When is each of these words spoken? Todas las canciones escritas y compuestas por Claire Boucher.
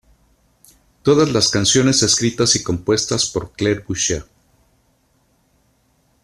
Todas 1.03 1.31
las 1.31 1.49
canciones 1.51 2.01
escritas 2.01 2.55
y 2.55 2.63
compuestas 2.63 3.27
por 3.29 3.51
Claire 3.51 3.85
Boucher. 3.87 4.25